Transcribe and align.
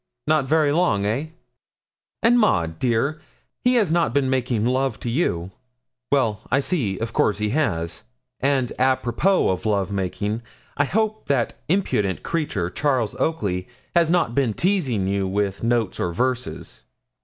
Not 0.25 0.45
very 0.49 0.71
long, 0.71 1.05
eh? 1.05 1.27
And, 2.23 2.39
Maud, 2.39 2.79
dear, 2.79 3.21
he 3.63 3.75
has 3.75 3.91
not 3.91 4.15
been 4.15 4.31
making 4.31 4.65
love 4.65 4.99
to 5.01 5.11
you? 5.11 5.51
Well, 6.11 6.41
I 6.49 6.59
see; 6.59 6.97
of 6.97 7.13
course 7.13 7.37
he 7.37 7.49
has. 7.49 8.01
And 8.39 8.73
apropos 8.79 9.49
of 9.51 9.63
love 9.67 9.91
making, 9.91 10.41
I 10.75 10.85
hope 10.85 11.27
that 11.27 11.53
impudent 11.69 12.23
creature, 12.23 12.71
Charles 12.71 13.13
Oakley, 13.19 13.67
has 13.95 14.09
not 14.09 14.33
been 14.33 14.55
teasing 14.55 15.07
you 15.07 15.27
with 15.27 15.61
notes 15.61 15.99
or 15.99 16.11
verses.' 16.11 16.83